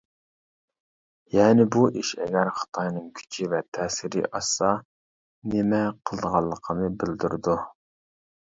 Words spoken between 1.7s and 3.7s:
بۇ ئىش ئەگەر خىتاينىڭ كۈچى ۋە